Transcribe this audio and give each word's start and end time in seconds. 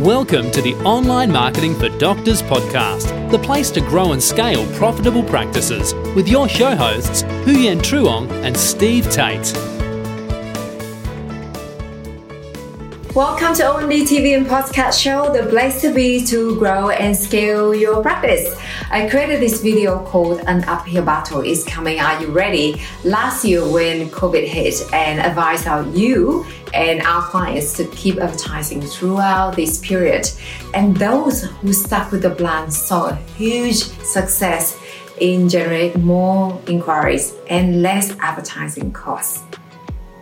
Welcome 0.00 0.50
to 0.52 0.62
the 0.62 0.74
Online 0.76 1.30
Marketing 1.30 1.74
for 1.74 1.90
Doctors 1.98 2.40
podcast, 2.40 3.30
the 3.30 3.38
place 3.38 3.70
to 3.72 3.82
grow 3.82 4.12
and 4.12 4.22
scale 4.22 4.66
profitable 4.78 5.22
practices 5.22 5.92
with 6.16 6.26
your 6.26 6.48
show 6.48 6.74
hosts, 6.74 7.22
Huyen 7.44 7.80
Truong 7.82 8.30
and 8.42 8.56
Steve 8.56 9.10
Tate. 9.10 9.79
Welcome 13.14 13.54
to 13.56 13.64
OMD 13.64 14.02
TV 14.02 14.36
and 14.36 14.46
Podcast 14.46 15.02
Show, 15.02 15.32
the 15.32 15.48
place 15.50 15.80
to 15.80 15.92
be 15.92 16.24
to 16.26 16.56
grow 16.60 16.90
and 16.90 17.16
scale 17.16 17.74
your 17.74 18.00
practice. 18.02 18.56
I 18.88 19.08
created 19.10 19.40
this 19.40 19.60
video 19.60 20.04
called 20.04 20.38
An 20.46 20.62
Uphill 20.68 21.04
Battle 21.04 21.40
is 21.40 21.64
Coming. 21.64 21.98
Are 21.98 22.22
you 22.22 22.28
ready? 22.28 22.80
Last 23.02 23.44
year 23.44 23.68
when 23.68 24.10
COVID 24.10 24.46
hit 24.46 24.80
and 24.92 25.18
advised 25.18 25.66
our 25.66 25.82
you 25.88 26.46
and 26.72 27.02
our 27.02 27.22
clients 27.22 27.72
to 27.78 27.86
keep 27.88 28.18
advertising 28.18 28.80
throughout 28.80 29.56
this 29.56 29.78
period. 29.78 30.30
And 30.72 30.96
those 30.96 31.42
who 31.42 31.72
stuck 31.72 32.12
with 32.12 32.22
the 32.22 32.30
plan 32.30 32.70
saw 32.70 33.08
a 33.08 33.16
huge 33.36 33.74
success 34.04 34.78
in 35.18 35.48
generating 35.48 36.04
more 36.04 36.62
inquiries 36.68 37.34
and 37.48 37.82
less 37.82 38.16
advertising 38.20 38.92
costs. 38.92 39.42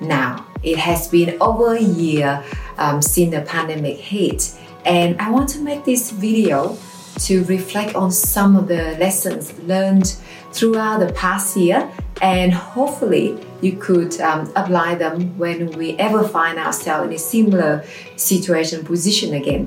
Now, 0.00 0.46
it 0.62 0.78
has 0.78 1.08
been 1.08 1.36
over 1.40 1.74
a 1.74 1.80
year 1.80 2.44
um, 2.78 3.02
since 3.02 3.34
the 3.34 3.42
pandemic 3.42 3.98
hit, 3.98 4.52
and 4.84 5.20
I 5.20 5.30
want 5.30 5.48
to 5.50 5.60
make 5.60 5.84
this 5.84 6.10
video 6.10 6.78
to 7.18 7.44
reflect 7.44 7.94
on 7.94 8.10
some 8.10 8.56
of 8.56 8.68
the 8.68 8.96
lessons 8.98 9.58
learned 9.60 10.16
throughout 10.52 11.00
the 11.00 11.12
past 11.12 11.56
year, 11.56 11.90
and 12.22 12.52
hopefully 12.52 13.38
you 13.60 13.76
could 13.76 14.20
um, 14.20 14.50
apply 14.54 14.94
them 14.94 15.36
when 15.36 15.70
we 15.72 15.96
ever 15.98 16.26
find 16.26 16.58
ourselves 16.58 17.08
in 17.08 17.14
a 17.14 17.18
similar 17.18 17.84
situation 18.16 18.84
position 18.84 19.34
again. 19.34 19.66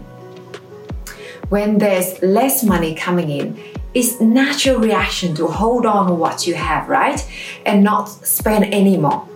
When 1.49 1.77
there's 1.77 2.21
less 2.21 2.63
money 2.63 2.95
coming 2.95 3.29
in, 3.29 3.59
it's 3.93 4.21
natural 4.21 4.79
reaction 4.79 5.35
to 5.35 5.47
hold 5.47 5.85
on 5.85 6.07
to 6.07 6.13
what 6.13 6.47
you 6.47 6.55
have, 6.55 6.87
right? 6.87 7.19
And 7.65 7.83
not 7.83 8.05
spend 8.05 8.73
anymore. 8.73 9.27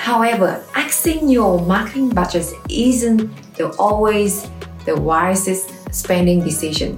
However, 0.00 0.64
axing 0.74 1.28
your 1.28 1.60
marketing 1.60 2.08
budget 2.08 2.46
isn't 2.70 3.20
the, 3.56 3.68
always 3.76 4.48
the 4.86 4.98
wisest 4.98 5.94
spending 5.94 6.42
decision. 6.42 6.96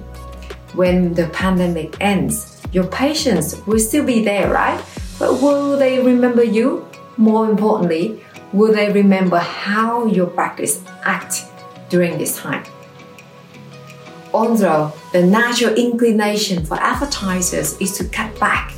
When 0.73 1.13
the 1.13 1.27
pandemic 1.27 1.97
ends, 1.99 2.61
your 2.71 2.87
patients 2.87 3.57
will 3.67 3.79
still 3.79 4.05
be 4.05 4.23
there, 4.23 4.49
right? 4.49 4.81
But 5.19 5.41
will 5.41 5.77
they 5.77 6.01
remember 6.01 6.45
you? 6.45 6.87
More 7.17 7.49
importantly, 7.49 8.23
will 8.53 8.71
they 8.71 8.89
remember 8.89 9.37
how 9.37 10.05
your 10.05 10.27
practice 10.27 10.81
act 11.03 11.43
during 11.89 12.17
this 12.17 12.37
time? 12.37 12.63
Although 14.33 14.93
the 15.11 15.21
natural 15.21 15.75
inclination 15.75 16.65
for 16.65 16.75
advertisers 16.75 17.77
is 17.81 17.97
to 17.97 18.05
cut 18.05 18.39
back 18.39 18.73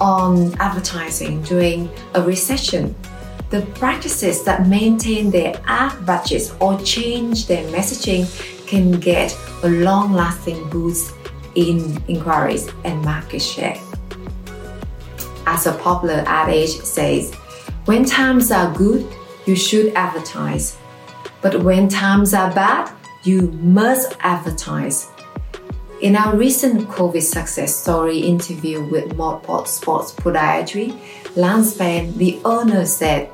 on 0.00 0.52
advertising 0.58 1.42
during 1.42 1.88
a 2.14 2.22
recession 2.22 2.96
the 3.50 3.62
practices 3.76 4.44
that 4.44 4.66
maintain 4.66 5.30
their 5.30 5.60
ad 5.66 6.04
budgets 6.04 6.52
or 6.60 6.78
change 6.80 7.46
their 7.46 7.64
messaging 7.72 8.26
can 8.66 8.92
get 8.92 9.34
a 9.62 9.68
long 9.68 10.12
lasting 10.12 10.68
boost 10.68 11.14
in 11.54 12.02
inquiries 12.08 12.68
and 12.84 13.00
market 13.02 13.40
share. 13.40 13.80
As 15.46 15.66
a 15.66 15.72
popular 15.72 16.22
adage 16.26 16.76
says, 16.82 17.34
when 17.86 18.04
times 18.04 18.52
are 18.52 18.72
good, 18.74 19.06
you 19.46 19.56
should 19.56 19.94
advertise. 19.94 20.76
But 21.40 21.62
when 21.62 21.88
times 21.88 22.34
are 22.34 22.52
bad, 22.52 22.92
you 23.24 23.50
must 23.52 24.14
advertise. 24.20 25.08
In 26.02 26.14
our 26.14 26.36
recent 26.36 26.88
COVID 26.88 27.22
success 27.22 27.74
story 27.74 28.18
interview 28.18 28.84
with 28.84 29.16
Modpod 29.16 29.66
Sports 29.66 30.12
Podiatry, 30.12 30.96
Lance 31.34 31.76
Pan, 31.76 32.16
the 32.18 32.38
owner, 32.44 32.84
said 32.84 33.30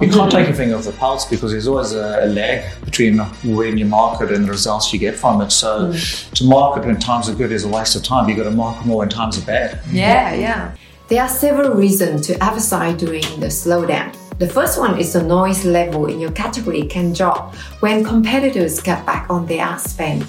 you 0.00 0.10
can't 0.10 0.30
take 0.30 0.46
your 0.46 0.56
finger 0.56 0.76
off 0.76 0.84
the 0.84 0.92
pulse 0.92 1.24
because 1.24 1.52
there's 1.52 1.66
always 1.66 1.92
a, 1.92 2.26
lag 2.26 2.84
between 2.84 3.18
when 3.18 3.78
you 3.78 3.84
market 3.84 4.30
and 4.30 4.44
the 4.44 4.50
results 4.50 4.92
you 4.92 4.98
get 4.98 5.16
from 5.16 5.40
it. 5.40 5.50
So 5.50 5.90
mm. 5.92 6.32
to 6.34 6.44
market 6.44 6.84
when 6.84 6.98
times 6.98 7.28
are 7.28 7.34
good 7.34 7.52
is 7.52 7.64
a 7.64 7.68
waste 7.68 7.96
of 7.96 8.02
time. 8.02 8.28
You've 8.28 8.38
got 8.38 8.44
to 8.44 8.50
market 8.50 8.86
more 8.86 8.98
when 8.98 9.08
times 9.08 9.38
are 9.38 9.46
bad. 9.46 9.80
Yeah, 9.90 10.34
yeah. 10.34 10.76
There 11.08 11.22
are 11.22 11.28
several 11.28 11.72
reasons 11.72 12.26
to 12.26 12.42
advertise 12.42 12.98
during 12.98 13.22
the 13.40 13.46
slowdown. 13.46 14.14
The 14.38 14.46
first 14.46 14.78
one 14.78 15.00
is 15.00 15.14
the 15.14 15.22
noise 15.22 15.64
level 15.64 16.06
in 16.06 16.20
your 16.20 16.30
category 16.30 16.82
can 16.82 17.12
drop 17.12 17.56
when 17.80 18.04
competitors 18.04 18.80
cut 18.80 19.04
back 19.04 19.28
on 19.30 19.46
their 19.46 19.62
ad 19.62 19.80
spend. 19.80 20.26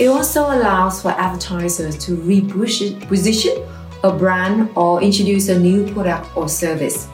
It 0.00 0.06
also 0.06 0.46
allows 0.46 1.02
for 1.02 1.10
advertisers 1.10 1.96
to 2.06 2.16
reposition 2.16 3.68
a 4.02 4.12
brand 4.12 4.68
or 4.74 5.00
introduce 5.00 5.48
a 5.48 5.58
new 5.58 5.92
product 5.92 6.36
or 6.36 6.48
service. 6.48 7.08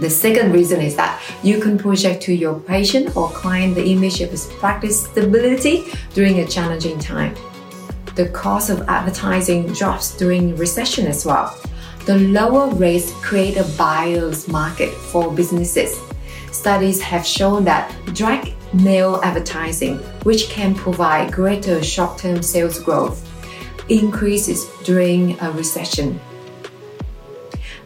The 0.00 0.08
second 0.08 0.52
reason 0.52 0.80
is 0.80 0.96
that 0.96 1.20
you 1.42 1.60
can 1.60 1.76
project 1.76 2.22
to 2.22 2.34
your 2.34 2.58
patient 2.58 3.14
or 3.18 3.28
client 3.28 3.74
the 3.74 3.84
image 3.84 4.22
of 4.22 4.32
practice 4.58 5.04
stability 5.04 5.92
during 6.14 6.38
a 6.38 6.46
challenging 6.46 6.98
time. 6.98 7.36
The 8.14 8.30
cost 8.30 8.70
of 8.70 8.80
advertising 8.88 9.66
drops 9.74 10.16
during 10.16 10.56
recession 10.56 11.06
as 11.06 11.26
well. 11.26 11.54
The 12.06 12.16
lower 12.18 12.74
rates 12.74 13.12
create 13.20 13.58
a 13.58 13.64
buyer's 13.76 14.48
market 14.48 14.90
for 14.90 15.30
businesses. 15.30 16.00
Studies 16.50 17.02
have 17.02 17.26
shown 17.26 17.64
that 17.64 17.94
direct 18.14 18.48
mail 18.72 19.20
advertising, 19.22 19.98
which 20.24 20.48
can 20.48 20.74
provide 20.74 21.30
greater 21.30 21.84
short 21.84 22.16
term 22.16 22.42
sales 22.42 22.78
growth, 22.78 23.20
increases 23.90 24.64
during 24.82 25.38
a 25.40 25.52
recession. 25.52 26.18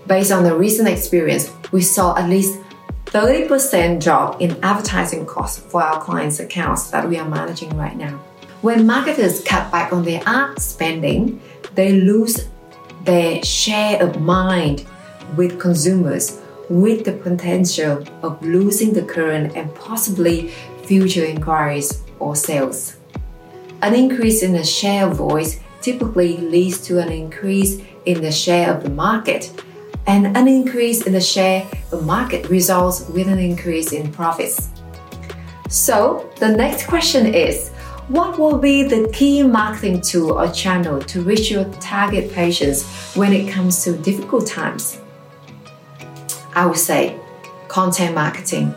Based 0.07 0.31
on 0.31 0.45
the 0.45 0.55
recent 0.55 0.89
experience, 0.89 1.51
we 1.73 1.81
saw 1.81 2.17
at 2.17 2.29
least 2.29 2.61
30% 3.07 4.03
drop 4.03 4.41
in 4.41 4.59
advertising 4.63 5.27
costs 5.27 5.59
for 5.59 5.83
our 5.83 6.01
clients' 6.01 6.41
accounts 6.41 6.91
that 6.91 7.09
we 7.09 7.19
are 7.19 7.29
managing 7.29 7.77
right 7.77 7.97
now. 7.97 8.19
When 8.63 8.87
marketers 8.87 9.43
cut 9.45 9.71
back 9.71 9.93
on 9.93 10.05
their 10.05 10.23
ad 10.27 10.59
spending, 10.59 11.41
they 11.75 11.93
lose 11.93 12.49
their 13.05 13.43
share 13.45 14.03
of 14.03 14.21
mind 14.21 14.87
with 15.37 15.61
consumers 15.61 16.41
with 16.69 17.05
the 17.05 17.13
potential 17.13 18.05
of 18.23 18.43
losing 18.43 18.93
the 18.93 19.03
current 19.03 19.55
and 19.55 19.75
possibly 19.75 20.49
future 20.85 21.25
inquiries 21.25 22.03
or 22.19 22.35
sales. 22.35 22.97
An 23.83 23.95
increase 23.95 24.43
in 24.43 24.53
the 24.53 24.65
share 24.65 25.09
of 25.09 25.17
voice 25.17 25.61
typically 25.83 26.39
leads 26.39 26.81
to 26.87 26.99
an 26.99 27.13
increase 27.13 27.83
in 28.07 28.23
the 28.23 28.33
share 28.33 28.75
of 28.75 28.83
the 28.83 28.91
market 28.91 29.53
and 30.07 30.37
an 30.37 30.49
increase 30.49 31.07
in 31.07 31.13
the 31.13 31.21
share 31.21 31.67
of 31.93 32.05
market 32.05 32.49
results 32.49 33.09
with 33.09 33.29
an 33.29 33.39
increase 33.39 33.93
in 33.93 34.13
profits. 34.13 34.69
So, 35.69 36.31
the 36.39 36.49
next 36.49 36.87
question 36.87 37.35
is 37.35 37.71
what 38.09 38.39
will 38.39 38.59
be 38.59 38.83
the 38.83 39.09
key 39.13 39.43
marketing 39.43 40.03
tool 40.03 40.39
or 40.39 40.49
channel 40.51 41.01
to 41.01 41.23
reach 41.23 41.51
your 41.51 41.65
target 41.81 42.31
patients 42.33 42.85
when 43.17 43.33
it 43.33 43.51
comes 43.51 43.83
to 43.85 43.97
difficult 43.97 44.47
times? 44.47 44.99
I 46.55 46.67
would 46.67 46.79
say 46.79 47.19
content 47.69 48.15
marketing. 48.15 48.75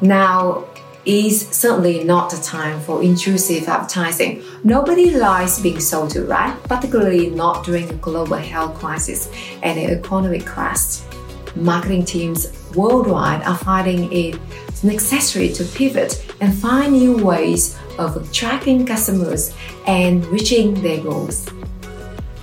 Now, 0.00 0.64
is 1.04 1.48
certainly 1.48 2.04
not 2.04 2.30
the 2.30 2.36
time 2.42 2.80
for 2.80 3.02
intrusive 3.02 3.66
advertising. 3.68 4.42
Nobody 4.64 5.12
likes 5.12 5.58
being 5.58 5.80
sold 5.80 6.10
to, 6.10 6.24
right? 6.24 6.56
Particularly 6.64 7.30
not 7.30 7.64
during 7.64 7.88
a 7.88 7.94
global 7.94 8.36
health 8.36 8.78
crisis 8.78 9.30
and 9.62 9.78
an 9.78 9.98
economic 9.98 10.44
crash. 10.44 11.00
Marketing 11.56 12.04
teams 12.04 12.52
worldwide 12.76 13.42
are 13.42 13.56
finding 13.56 14.12
it 14.12 14.38
necessary 14.82 15.48
to 15.50 15.64
pivot 15.64 16.24
and 16.40 16.54
find 16.54 16.92
new 16.92 17.16
ways 17.16 17.78
of 17.98 18.16
attracting 18.16 18.86
customers 18.86 19.54
and 19.86 20.24
reaching 20.26 20.74
their 20.82 21.00
goals. 21.02 21.48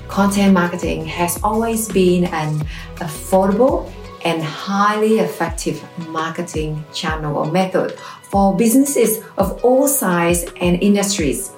Content 0.07 0.53
marketing 0.53 1.05
has 1.05 1.39
always 1.43 1.87
been 1.89 2.25
an 2.25 2.59
affordable 2.95 3.91
and 4.25 4.41
highly 4.41 5.19
effective 5.19 5.81
marketing 6.09 6.83
channel 6.93 7.37
or 7.37 7.51
method 7.51 7.97
for 8.29 8.55
businesses 8.55 9.23
of 9.37 9.63
all 9.63 9.87
sizes 9.87 10.51
and 10.59 10.81
industries. 10.81 11.51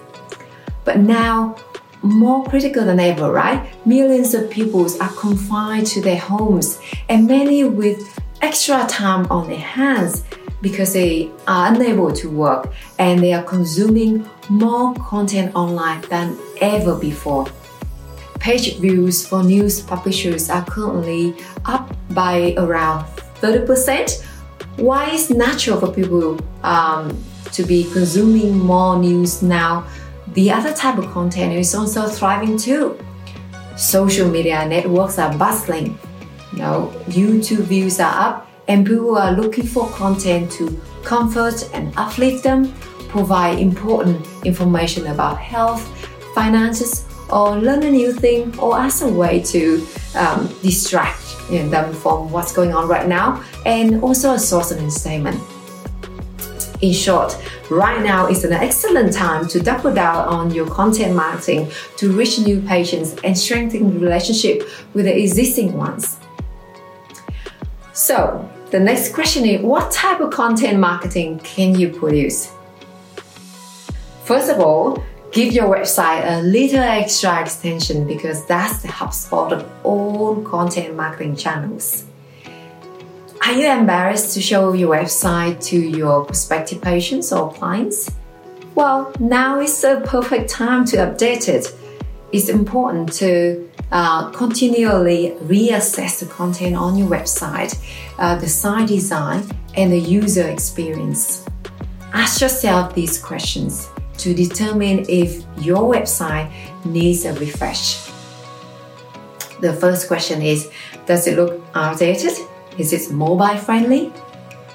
But 0.86 1.00
now, 1.00 1.56
more 2.02 2.46
critical 2.46 2.86
than 2.86 3.00
ever, 3.00 3.32
right? 3.32 3.68
Millions 3.86 4.34
of 4.34 4.50
people 4.50 4.86
are 5.02 5.12
confined 5.14 5.88
to 5.88 6.02
their 6.02 6.20
homes, 6.20 6.80
and 7.10 7.28
many 7.28 7.64
with 7.64 8.20
extra 8.42 8.86
time 8.88 9.30
on 9.30 9.50
their 9.50 9.60
hands 9.60 10.24
because 10.62 10.94
they 10.94 11.30
are 11.48 11.74
unable 11.74 12.12
to 12.12 12.30
work 12.30 12.72
and 12.98 13.22
they 13.22 13.34
are 13.34 13.44
consuming 13.44 14.28
more 14.50 14.94
content 14.96 15.56
online 15.56 16.02
than 16.10 16.38
ever 16.62 16.96
before. 16.96 17.46
Page 18.40 18.78
views 18.78 19.28
for 19.28 19.44
news 19.44 19.82
publishers 19.82 20.50
are 20.50 20.66
currently 20.66 21.36
up 21.66 21.94
by 22.12 22.54
around 22.58 23.06
30%. 23.42 24.26
Why 24.80 25.12
it's 25.12 25.30
natural 25.30 25.80
for 25.80 25.92
people 25.92 26.40
um, 26.64 27.22
to 27.52 27.64
be 27.64 27.84
consuming 27.92 28.58
more 28.58 28.98
news 28.98 29.44
now, 29.44 29.86
the 30.34 30.52
other 30.52 30.74
type 30.74 30.98
of 30.98 31.12
content 31.12 31.52
is 31.54 31.76
also 31.76 32.08
thriving 32.08 32.58
too. 32.58 32.98
Social 33.76 34.30
media 34.30 34.66
networks 34.66 35.20
are 35.20 35.36
bustling. 35.38 36.00
You 36.54 36.60
know, 36.60 36.94
YouTube 37.08 37.66
views 37.68 38.00
are 38.00 38.14
up, 38.14 38.50
and 38.70 38.86
people 38.86 39.18
are 39.18 39.34
looking 39.34 39.66
for 39.66 39.90
content 39.90 40.52
to 40.54 40.80
comfort 41.04 41.70
and 41.74 41.94
uplift 41.98 42.44
them, 42.44 42.74
provide 43.10 43.60
important 43.60 44.26
information 44.46 45.08
about 45.08 45.38
health, 45.38 45.84
finances, 46.34 47.06
or 47.32 47.58
learn 47.58 47.84
a 47.84 47.92
new 47.92 48.14
thing, 48.14 48.58
or 48.60 48.80
as 48.80 49.02
a 49.02 49.12
way 49.12 49.42
to 49.44 49.86
um, 50.16 50.48
distract 50.62 51.22
you 51.50 51.64
know, 51.64 51.70
them 51.70 51.94
from 51.94 52.32
what's 52.32 52.52
going 52.52 52.74
on 52.74 52.88
right 52.88 53.08
now, 53.08 53.44
and 53.66 54.02
also 54.04 54.34
a 54.34 54.40
source 54.40 54.72
of 54.72 54.78
entertainment. 54.80 55.40
In 56.82 56.94
short, 56.94 57.38
right 57.70 58.02
now 58.02 58.28
is 58.28 58.46
an 58.46 58.54
excellent 58.54 59.12
time 59.12 59.48
to 59.50 59.60
double 59.60 59.94
down 59.94 60.28
on 60.28 60.52
your 60.52 60.68
content 60.68 61.14
marketing 61.14 61.70
to 61.98 62.12
reach 62.12 62.40
new 62.40 62.62
patients 62.62 63.16
and 63.24 63.38
strengthen 63.38 63.94
the 63.94 64.00
relationship 64.00 64.64
with 64.94 65.06
the 65.06 65.18
existing 65.18 65.74
ones. 65.74 66.18
So, 67.94 68.50
the 68.72 68.80
next 68.80 69.14
question 69.14 69.46
is 69.46 69.62
what 69.62 69.92
type 69.92 70.22
of 70.22 70.32
content 70.32 70.80
marketing 70.80 71.40
can 71.40 71.78
you 71.78 71.90
produce? 71.90 72.54
First 74.24 74.50
of 74.50 74.60
all, 74.60 75.04
give 75.32 75.54
your 75.54 75.68
website 75.68 76.24
a 76.26 76.42
little 76.42 76.80
extra 76.80 77.42
extension 77.42 78.08
because 78.08 78.46
that's 78.46 78.82
the 78.82 78.88
HubSpot 78.88 79.52
of 79.52 79.70
all 79.84 80.42
content 80.42 80.96
marketing 80.96 81.36
channels. 81.36 82.06
Are 83.46 83.54
you 83.54 83.72
embarrassed 83.72 84.34
to 84.34 84.42
show 84.42 84.74
your 84.74 84.96
website 84.96 85.64
to 85.66 85.80
your 85.80 86.26
prospective 86.26 86.82
patients 86.82 87.32
or 87.32 87.54
clients? 87.54 88.12
Well, 88.76 89.12
now 89.20 89.60
is 89.60 89.82
the 89.82 90.02
perfect 90.06 90.50
time 90.50 90.86
to 90.86 90.98
update 90.98 91.48
it. 91.48 91.74
It's 92.32 92.50
important 92.50 93.12
to 93.14 93.70
uh, 93.92 94.30
continually 94.32 95.36
reassess 95.44 96.20
the 96.20 96.28
content 96.28 96.76
on 96.76 96.98
your 96.98 97.10
website, 97.10 97.78
uh, 98.20 98.38
the 98.38 98.48
site 98.48 98.88
design, 98.88 99.44
and 99.76 99.92
the 99.92 100.00
user 100.00 100.48
experience. 100.48 101.46
Ask 102.14 102.42
yourself 102.42 102.94
these 102.94 103.20
questions 103.20 103.90
to 104.20 104.34
determine 104.34 105.06
if 105.10 105.44
your 105.60 105.92
website 105.92 106.52
needs 106.86 107.26
a 107.26 107.34
refresh. 107.34 108.10
The 109.62 109.74
first 109.74 110.08
question 110.08 110.42
is 110.42 110.70
Does 111.06 111.28
it 111.28 111.36
look 111.36 111.62
outdated? 111.74 112.38
Is 112.78 112.94
it 112.94 113.12
mobile 113.12 113.58
friendly? 113.58 114.14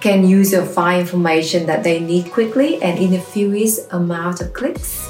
Can 0.01 0.29
users 0.29 0.69
find 0.75 1.01
information 1.01 1.65
that 1.67 1.83
they 1.83 2.01
need 2.01 2.31
quickly 2.31 2.83
and 2.83 2.99
in 2.99 3.15
a 3.15 3.21
fewest 3.21 3.91
amount 3.93 4.43
of 4.43 4.53
clicks? 4.53 5.09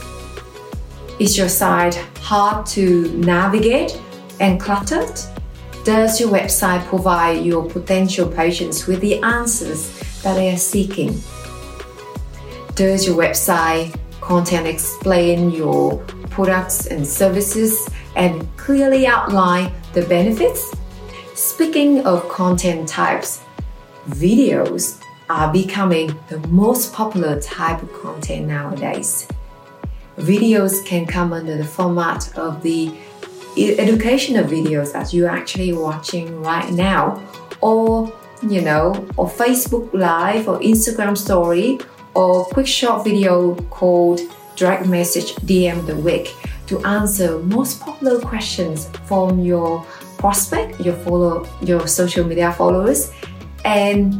Is 1.18 1.36
your 1.36 1.48
site 1.48 1.96
hard 2.20 2.66
to 2.66 3.08
navigate 3.18 4.00
and 4.38 4.60
cluttered? 4.60 5.18
Does 5.84 6.20
your 6.20 6.30
website 6.30 6.84
provide 6.86 7.44
your 7.44 7.68
potential 7.68 8.28
patients 8.28 8.86
with 8.86 9.00
the 9.00 9.20
answers 9.22 9.90
that 10.22 10.34
they 10.34 10.52
are 10.52 10.56
seeking? 10.56 11.20
Does 12.74 13.06
your 13.06 13.16
website 13.16 13.94
content 14.24 14.66
explain 14.66 15.50
your 15.50 15.98
products 16.30 16.86
and 16.86 17.06
services 17.06 17.88
and 18.16 18.48
clearly 18.56 19.06
outline 19.06 19.70
the 19.92 20.02
benefits? 20.02 20.74
Speaking 21.34 22.06
of 22.06 22.26
content 22.30 22.88
types, 22.88 23.42
videos 24.08 24.98
are 25.28 25.52
becoming 25.52 26.18
the 26.28 26.38
most 26.48 26.92
popular 26.94 27.38
type 27.40 27.82
of 27.82 27.92
content 27.92 28.48
nowadays. 28.48 29.28
Videos 30.16 30.84
can 30.86 31.04
come 31.06 31.32
under 31.34 31.56
the 31.58 31.64
format 31.64 32.36
of 32.38 32.62
the 32.62 32.94
educational 33.58 34.44
videos 34.44 34.92
that 34.94 35.12
you're 35.12 35.28
actually 35.28 35.72
watching 35.74 36.40
right 36.40 36.70
now, 36.72 37.22
or 37.60 38.10
you 38.42 38.60
know, 38.60 38.92
or 39.16 39.28
Facebook 39.28 39.92
Live 39.92 40.48
or 40.48 40.58
Instagram 40.60 41.16
Story, 41.16 41.78
or 42.14 42.44
quick 42.46 42.66
short 42.66 43.04
video 43.04 43.54
called 43.70 44.20
Direct 44.56 44.86
Message 44.86 45.34
DM 45.36 45.86
the 45.86 45.96
Week 45.96 46.34
to 46.66 46.82
answer 46.84 47.38
most 47.40 47.80
popular 47.80 48.20
questions 48.20 48.88
from 49.04 49.40
your 49.40 49.84
prospect, 50.18 50.80
your 50.80 50.94
follow, 50.94 51.46
your 51.60 51.86
social 51.86 52.24
media 52.24 52.52
followers, 52.52 53.12
and 53.64 54.14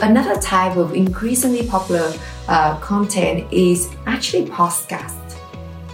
another 0.00 0.40
type 0.40 0.76
of 0.76 0.94
increasingly 0.94 1.66
popular 1.66 2.12
uh, 2.48 2.78
content 2.78 3.50
is 3.52 3.90
actually 4.06 4.46
podcast. 4.46 5.14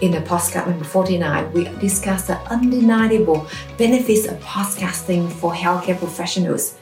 In 0.00 0.10
the 0.10 0.20
podcast 0.20 0.66
number 0.66 0.84
49, 0.84 1.52
we 1.52 1.64
discuss 1.78 2.26
the 2.26 2.36
undeniable 2.50 3.46
benefits 3.78 4.26
of 4.26 4.38
podcasting 4.40 5.30
for 5.30 5.52
healthcare 5.52 5.96
professionals. 5.96 6.76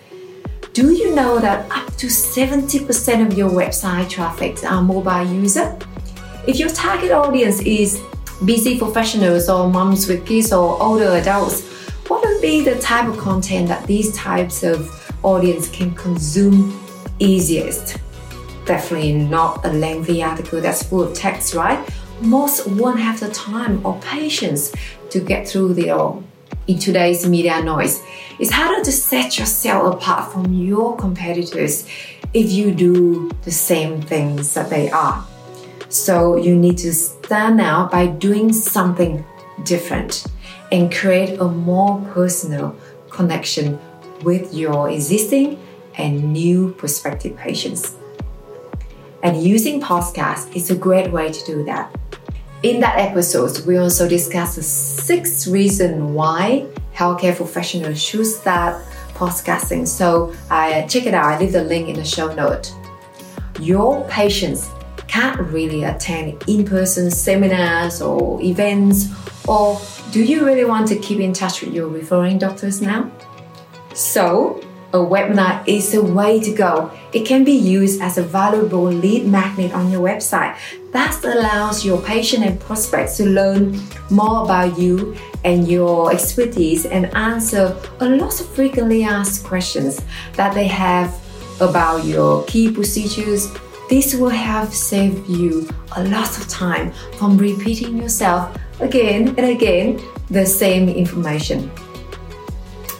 Do 0.73 0.91
you 0.91 1.15
know 1.15 1.39
that 1.39 1.71
up 1.71 1.95
to 1.97 2.07
70% 2.07 3.27
of 3.27 3.37
your 3.37 3.51
website 3.51 4.09
traffic 4.09 4.65
are 4.65 4.81
mobile 4.81 5.23
user? 5.23 5.79
If 6.47 6.59
your 6.59 6.71
target 6.71 7.11
audience 7.11 7.61
is 7.61 8.01
busy 8.47 8.79
professionals 8.79 9.51
or 9.51 9.69
moms 9.69 10.09
with 10.09 10.25
kids 10.25 10.51
or 10.51 10.83
older 10.83 11.17
adults, 11.17 11.69
what 12.09 12.25
would 12.25 12.41
be 12.41 12.65
the 12.65 12.81
type 12.81 13.07
of 13.07 13.19
content 13.19 13.69
that 13.69 13.87
these 13.87 14.17
types 14.17 14.63
of 14.63 14.91
audience 15.23 15.69
can 15.69 15.95
consume 15.95 16.83
easiest? 17.19 17.99
Definitely 18.65 19.13
not 19.13 19.67
a 19.67 19.69
lengthy 19.69 20.23
article 20.23 20.63
that's 20.63 20.83
full 20.85 21.03
of 21.03 21.13
text, 21.13 21.53
right? 21.53 21.87
Most 22.23 22.67
won't 22.67 22.99
have 22.99 23.21
the 23.21 23.29
time 23.33 23.85
or 23.85 24.01
patience 24.01 24.73
to 25.11 25.21
get 25.21 25.47
through 25.47 25.73
it 25.73 25.91
all. 25.91 26.25
In 26.69 26.79
today's 26.79 27.27
media 27.27 27.61
noise, 27.61 28.01
it's 28.39 28.53
harder 28.53 28.85
to 28.85 28.93
set 28.93 29.37
yourself 29.37 29.95
apart 29.95 30.33
from 30.33 30.53
your 30.53 30.97
competitors 30.97 31.89
if 32.33 32.53
you 32.53 32.73
do 32.73 33.31
the 33.43 33.51
same 33.51 34.01
things 34.01 34.55
that 34.55 34.71
they 34.71 34.89
are. 34.91 35.27
So 35.89 36.37
you 36.37 36.55
need 36.55 36.79
to 36.79 36.95
stand 36.95 37.61
out 37.61 37.91
by 37.91 38.07
doing 38.07 38.53
something 38.53 39.25
different 39.65 40.25
and 40.71 40.95
create 40.95 41.41
a 41.41 41.49
more 41.49 42.01
personal 42.15 42.77
connection 43.11 43.81
with 44.23 44.55
your 44.55 44.89
existing 44.89 45.61
and 45.99 46.33
new 46.33 46.75
prospective 46.75 47.37
patients. 47.37 47.97
And 49.25 49.43
using 49.43 49.81
podcasts 49.81 50.55
is 50.55 50.71
a 50.71 50.77
great 50.77 51.11
way 51.11 51.33
to 51.33 51.45
do 51.45 51.65
that. 51.65 51.93
In 52.63 52.79
that 52.81 52.97
episode, 52.97 53.67
we 53.67 53.77
also 53.77 54.09
discuss 54.09 54.55
the 54.55 54.63
six 54.63 55.49
reasons 55.49 56.01
why 56.01 56.67
healthcare 56.95 57.35
professionals 57.35 58.01
should 58.01 58.27
start 58.27 58.85
podcasting. 59.15 59.87
So 59.87 60.33
uh, 60.49 60.87
check 60.87 61.07
it 61.07 61.15
out. 61.15 61.25
I 61.25 61.39
leave 61.41 61.53
the 61.53 61.65
link 61.65 61.89
in 61.89 61.97
the 61.97 62.05
show 62.05 62.33
note. 62.35 62.73
Your 63.59 64.07
patients 64.09 64.71
can't 65.13 65.39
really 65.41 65.83
attend 65.83 66.43
in 66.47 66.65
person 66.65 67.11
seminars 67.11 68.01
or 68.01 68.41
events? 68.41 69.09
Or 69.47 69.79
do 70.11 70.23
you 70.23 70.47
really 70.47 70.65
want 70.65 70.89
to 70.89 70.97
keep 70.97 71.21
in 71.21 71.33
touch 71.33 71.63
with 71.63 71.75
your 71.75 71.89
referring 71.89 72.39
doctors 72.39 72.81
now? 72.81 73.11
So, 73.93 74.63
a 74.93 74.99
webinar 74.99 75.67
is 75.67 75.95
a 75.95 76.03
way 76.03 76.39
to 76.41 76.53
go. 76.53 76.91
It 77.13 77.25
can 77.25 77.45
be 77.45 77.53
used 77.53 78.03
as 78.03 78.19
a 78.19 78.23
valuable 78.23 78.85
lead 78.85 79.27
magnet 79.27 79.73
on 79.73 79.91
your 79.91 80.03
website. 80.03 80.57
That 80.93 81.25
allows 81.25 81.85
your 81.85 82.01
patient 82.03 82.45
and 82.45 82.61
prospects 82.61 83.17
to 83.17 83.25
learn 83.25 83.81
more 84.11 84.45
about 84.45 84.79
you 84.79 85.17
and 85.45 85.67
your 85.67 86.13
expertise 86.13 86.85
and 86.85 87.07
answer 87.17 87.77
a 88.01 88.09
lot 88.09 88.39
of 88.41 88.49
frequently 88.51 89.03
asked 89.05 89.45
questions 89.45 90.01
that 90.35 90.55
they 90.55 90.67
have 90.67 91.19
about 91.61 92.05
your 92.05 92.45
key 92.45 92.71
procedures, 92.71 93.49
this 93.89 94.15
will 94.15 94.29
have 94.29 94.73
saved 94.75 95.29
you 95.29 95.69
a 95.97 96.05
lot 96.05 96.39
of 96.39 96.49
time 96.49 96.93
from 97.19 97.39
repeating 97.39 97.97
yourself 97.97 98.57
again 98.81 99.29
and 99.39 99.47
again 99.47 100.01
the 100.31 100.45
same 100.45 100.89
information. 100.89 101.71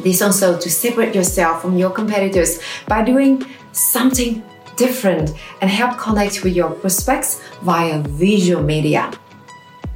This 0.03 0.23
also 0.23 0.59
to 0.59 0.71
separate 0.71 1.15
yourself 1.15 1.63
from 1.63 1.77
your 1.77 1.91
competitors 1.91 2.61
by 2.89 3.05
doing 3.05 3.45
something 3.73 4.43
different 4.77 5.33
and 5.61 5.71
help 5.71 5.99
connect 5.99 6.43
with 6.43 6.55
your 6.55 6.71
prospects 6.71 7.41
via 7.63 8.01
visual 8.03 8.63
media. 8.63 9.13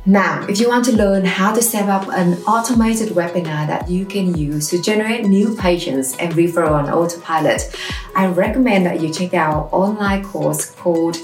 Now, 0.09 0.47
if 0.47 0.61
you 0.61 0.69
want 0.69 0.85
to 0.85 0.93
learn 0.93 1.25
how 1.25 1.53
to 1.53 1.61
set 1.61 1.89
up 1.89 2.07
an 2.09 2.35
automated 2.45 3.09
webinar 3.09 3.67
that 3.67 3.91
you 3.91 4.07
can 4.07 4.37
use 4.37 4.69
to 4.71 4.81
generate 4.81 5.27
new 5.27 5.57
patients 5.57 6.17
and 6.19 6.37
refer 6.37 6.65
on 6.65 6.89
autopilot, 6.89 7.77
I 8.15 8.27
recommend 8.27 8.87
that 8.87 9.01
you 9.01 9.13
check 9.13 9.35
out 9.35 9.53
our 9.53 9.69
online 9.73 10.25
course 10.25 10.71
called 10.71 11.17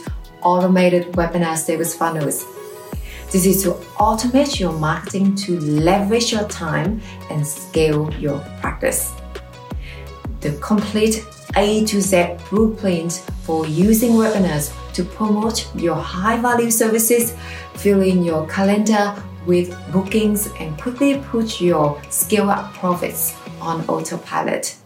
Automated 0.43 1.13
Webinar 1.13 1.57
Sales 1.57 1.95
Funnels. 1.95 2.45
This 3.33 3.47
is 3.47 3.63
to 3.63 3.71
automate 3.97 4.61
your 4.61 4.75
marketing 4.75 5.35
to 5.37 5.59
leverage 5.59 6.33
your 6.33 6.47
time 6.49 7.01
and 7.31 7.47
scale 7.47 8.13
your 8.21 8.39
practice. 8.61 9.15
The 10.41 10.53
complete 10.61 11.25
A 11.57 11.83
to 11.87 12.03
Z 12.03 12.37
blueprint 12.51 13.25
for 13.45 13.67
using 13.67 14.13
webinars 14.13 14.71
to 14.93 15.03
promote 15.03 15.67
your 15.75 15.97
high 15.97 16.37
value 16.43 16.71
services, 16.71 17.35
fill 17.77 18.03
in 18.03 18.23
your 18.23 18.47
calendar 18.49 19.15
with 19.47 19.75
bookings, 19.91 20.51
and 20.61 20.79
quickly 20.79 21.17
put 21.31 21.59
your 21.59 21.99
scale 22.11 22.51
up 22.51 22.75
profits 22.75 23.35
on 23.63 23.81
autopilot. 23.89 24.77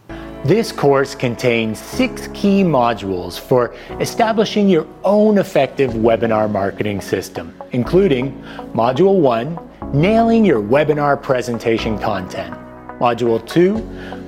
This 0.47 0.71
course 0.71 1.17
contains 1.17 1.77
six 1.77 2.29
key 2.29 2.63
modules 2.63 3.37
for 3.37 3.75
establishing 3.99 4.69
your 4.69 4.87
own 5.03 5.39
effective 5.39 5.91
webinar 5.91 6.49
marketing 6.49 7.01
system, 7.01 7.53
including 7.73 8.41
Module 8.73 9.19
1 9.19 9.59
Nailing 9.93 10.45
your 10.45 10.63
webinar 10.63 11.21
presentation 11.21 11.99
content, 11.99 12.55
Module 13.01 13.45
2 13.45 13.75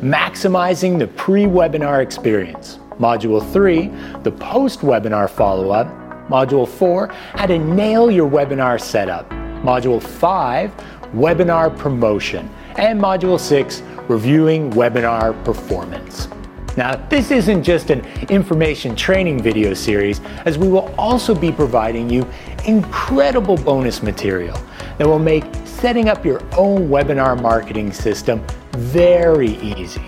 Maximizing 0.02 0.98
the 0.98 1.06
pre 1.06 1.44
webinar 1.44 2.02
experience, 2.02 2.80
Module 2.98 3.40
3 3.52 3.86
The 4.24 4.32
post 4.32 4.80
webinar 4.80 5.30
follow 5.30 5.70
up, 5.70 5.86
Module 6.28 6.66
4 6.66 7.06
How 7.06 7.46
to 7.46 7.58
nail 7.60 8.10
your 8.10 8.28
webinar 8.28 8.80
setup, 8.80 9.30
Module 9.62 10.02
5 10.02 10.74
Webinar 11.14 11.78
promotion, 11.78 12.50
and 12.76 13.00
Module 13.00 13.38
6 13.38 13.82
reviewing 14.08 14.70
webinar 14.72 15.32
performance. 15.44 16.28
Now, 16.76 16.94
this 17.08 17.30
isn't 17.32 17.64
just 17.64 17.90
an 17.90 18.04
information 18.30 18.94
training 18.94 19.42
video 19.42 19.74
series, 19.74 20.20
as 20.44 20.56
we 20.58 20.68
will 20.68 20.94
also 20.96 21.34
be 21.34 21.50
providing 21.50 22.08
you 22.08 22.24
incredible 22.66 23.56
bonus 23.56 24.02
material 24.02 24.56
that 24.96 25.06
will 25.06 25.18
make 25.18 25.44
setting 25.64 26.08
up 26.08 26.24
your 26.24 26.40
own 26.56 26.88
webinar 26.88 27.40
marketing 27.40 27.92
system 27.92 28.44
very 28.72 29.56
easy. 29.56 30.06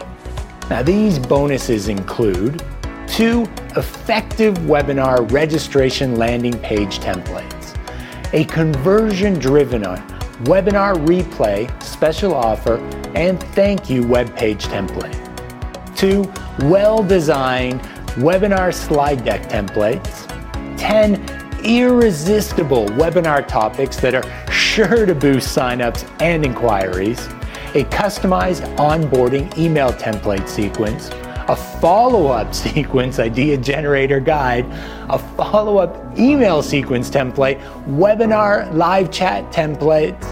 Now, 0.69 0.83
these 0.83 1.19
bonuses 1.19 1.89
include 1.89 2.63
two 3.09 3.43
effective 3.77 4.55
webinar 4.59 5.29
registration 5.33 6.15
landing 6.15 6.57
page 6.61 7.01
templates, 7.01 7.77
a 8.33 8.45
conversion 8.45 9.35
driven 9.41 9.85
uh, 9.85 9.97
webinar 10.45 10.95
replay 11.05 11.83
special 11.83 12.33
offer 12.33 12.79
and 13.15 13.43
thank 13.55 13.91
you 13.91 14.07
web 14.07 14.35
page 14.37 14.67
template. 14.67 15.17
Two 15.97 16.31
well 16.67 17.03
designed 17.03 17.81
webinar 18.17 18.73
slide 18.73 19.25
deck 19.25 19.43
templates. 19.49 20.27
10 20.79 21.41
irresistible 21.65 22.87
webinar 22.87 23.47
topics 23.47 23.97
that 23.99 24.15
are 24.15 24.51
sure 24.51 25.07
to 25.07 25.15
boost 25.15 25.57
signups 25.57 26.11
and 26.21 26.45
inquiries. 26.45 27.27
A 27.75 27.85
customized 27.85 28.65
onboarding 28.77 29.57
email 29.59 29.93
template 29.93 30.49
sequence. 30.49 31.11
A 31.49 31.57
follow 31.57 32.29
up 32.29 32.55
sequence 32.67 33.19
idea 33.19 33.57
generator 33.57 34.21
guide, 34.21 34.65
a 35.09 35.19
follow 35.19 35.79
up 35.79 36.19
email 36.19 36.63
sequence 36.63 37.11
template, 37.11 37.61
webinar 37.87 38.73
live 38.75 39.11
chat 39.11 39.51
templates, 39.53 40.25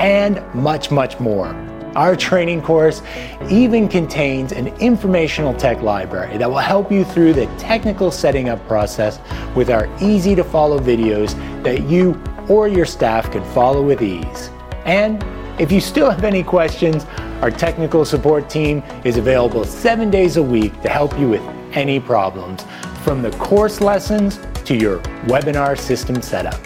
and 0.00 0.42
much, 0.54 0.90
much 0.90 1.18
more. 1.18 1.65
Our 1.96 2.14
training 2.14 2.60
course 2.60 3.00
even 3.48 3.88
contains 3.88 4.52
an 4.52 4.66
informational 4.80 5.54
tech 5.54 5.80
library 5.80 6.36
that 6.36 6.46
will 6.46 6.58
help 6.58 6.92
you 6.92 7.04
through 7.06 7.32
the 7.32 7.46
technical 7.56 8.10
setting 8.10 8.50
up 8.50 8.64
process 8.68 9.18
with 9.54 9.70
our 9.70 9.88
easy 9.98 10.34
to 10.34 10.44
follow 10.44 10.78
videos 10.78 11.32
that 11.62 11.84
you 11.84 12.22
or 12.50 12.68
your 12.68 12.84
staff 12.84 13.32
can 13.32 13.42
follow 13.54 13.82
with 13.82 14.02
ease. 14.02 14.50
And 14.84 15.24
if 15.58 15.72
you 15.72 15.80
still 15.80 16.10
have 16.10 16.22
any 16.22 16.42
questions, 16.42 17.06
our 17.40 17.50
technical 17.50 18.04
support 18.04 18.50
team 18.50 18.82
is 19.06 19.16
available 19.16 19.64
seven 19.64 20.10
days 20.10 20.36
a 20.36 20.42
week 20.42 20.78
to 20.82 20.90
help 20.90 21.18
you 21.18 21.30
with 21.30 21.42
any 21.72 21.98
problems, 21.98 22.62
from 23.04 23.22
the 23.22 23.30
course 23.38 23.80
lessons 23.80 24.38
to 24.66 24.76
your 24.76 24.98
webinar 25.28 25.78
system 25.78 26.20
setup. 26.20 26.60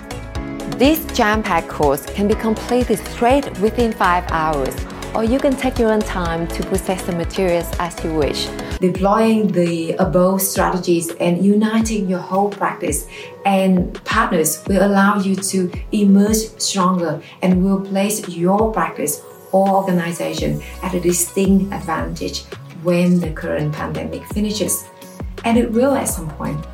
This 0.76 1.06
jam 1.16 1.40
packed 1.40 1.68
course 1.68 2.04
can 2.04 2.26
be 2.26 2.34
completed 2.34 2.99
straight 2.99 3.49
within 3.60 3.92
five 3.92 4.25
hours 4.32 4.75
or 5.14 5.25
you 5.25 5.38
can 5.38 5.57
take 5.57 5.79
your 5.79 5.93
own 5.93 6.00
time 6.00 6.47
to 6.49 6.62
process 6.64 7.02
the 7.02 7.12
materials 7.12 7.69
as 7.79 8.02
you 8.05 8.14
wish. 8.14 8.49
Deploying 8.81 9.52
the 9.52 9.93
above 9.95 10.40
strategies 10.40 11.11
and 11.17 11.45
uniting 11.45 12.09
your 12.09 12.21
whole 12.21 12.49
practice 12.49 13.07
and 13.45 13.93
partners 14.05 14.62
will 14.67 14.85
allow 14.87 15.19
you 15.19 15.35
to 15.35 15.71
emerge 15.93 16.37
stronger 16.59 17.21
and 17.43 17.64
will 17.64 17.81
place 17.81 18.29
your 18.29 18.73
practice 18.73 19.23
or 19.52 19.69
organization 19.69 20.62
at 20.83 20.95
a 20.95 21.00
distinct 21.00 21.73
advantage 21.73 22.45
when 22.83 23.21
the 23.21 23.31
current 23.33 23.75
pandemic 23.75 24.25
finishes. 24.33 24.88
And 25.45 25.59
it 25.59 25.71
will 25.73 25.95
at 25.95 26.09
some 26.09 26.31
point. 26.31 26.64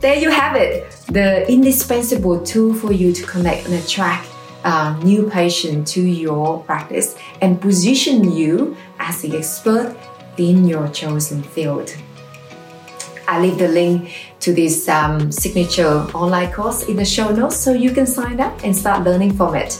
There 0.00 0.16
you 0.16 0.30
have 0.30 0.56
it, 0.56 0.90
the 1.08 1.50
indispensable 1.50 2.44
tool 2.44 2.74
for 2.74 2.92
you 2.92 3.12
to 3.14 3.22
connect 3.24 3.64
and 3.66 3.74
attract 3.74 4.28
uh, 4.64 4.98
new 5.04 5.28
patient 5.30 5.86
to 5.88 6.00
your 6.00 6.62
practice 6.64 7.16
and 7.40 7.60
position 7.60 8.32
you 8.32 8.76
as 8.98 9.22
the 9.22 9.36
expert 9.36 9.96
in 10.36 10.66
your 10.66 10.88
chosen 10.88 11.42
field. 11.42 11.94
I 13.26 13.40
leave 13.40 13.58
the 13.58 13.68
link 13.68 14.12
to 14.40 14.52
this 14.52 14.88
um, 14.88 15.32
signature 15.32 16.06
online 16.12 16.52
course 16.52 16.82
in 16.84 16.96
the 16.96 17.04
show 17.04 17.30
notes 17.30 17.56
so 17.56 17.72
you 17.72 17.90
can 17.90 18.06
sign 18.06 18.40
up 18.40 18.62
and 18.62 18.76
start 18.76 19.04
learning 19.04 19.32
from 19.34 19.54
it. 19.54 19.72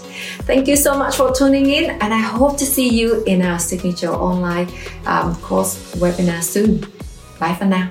Thank 0.47 0.67
you 0.67 0.77
so 0.77 0.97
much 0.97 1.17
for 1.17 1.33
tuning 1.33 1.69
in, 1.69 1.91
and 1.91 2.15
I 2.15 2.21
hope 2.21 2.57
to 2.59 2.65
see 2.65 2.89
you 2.89 3.23
in 3.25 3.43
our 3.43 3.59
signature 3.59 4.13
online 4.13 4.69
um, 5.05 5.37
course 5.37 5.95
webinar 5.97 6.43
soon. 6.43 6.87
Bye 7.39 7.55
for 7.55 7.67
now. 7.67 7.91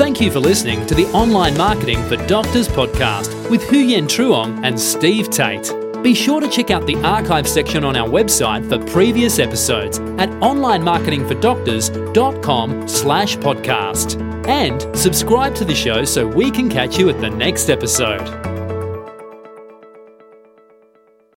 Thank 0.00 0.16
you 0.18 0.30
for 0.30 0.40
listening 0.40 0.86
to 0.86 0.94
the 0.94 1.04
Online 1.08 1.54
Marketing 1.58 2.02
for 2.08 2.16
Doctors 2.26 2.66
podcast 2.66 3.50
with 3.50 3.60
Huyen 3.64 4.04
Truong 4.04 4.64
and 4.64 4.80
Steve 4.80 5.28
Tate. 5.28 5.70
Be 6.02 6.14
sure 6.14 6.40
to 6.40 6.48
check 6.48 6.70
out 6.70 6.86
the 6.86 6.96
archive 7.02 7.46
section 7.46 7.84
on 7.84 7.96
our 7.96 8.08
website 8.08 8.66
for 8.66 8.78
previous 8.90 9.38
episodes 9.38 9.98
at 9.98 10.30
onlinemarketingfordoctors.com 10.40 12.88
slash 12.88 13.36
podcast. 13.36 14.48
And 14.48 14.96
subscribe 14.96 15.54
to 15.56 15.66
the 15.66 15.74
show 15.74 16.06
so 16.06 16.26
we 16.26 16.50
can 16.50 16.70
catch 16.70 16.98
you 16.98 17.10
at 17.10 17.20
the 17.20 17.28
next 17.28 17.68
episode. 17.68 18.39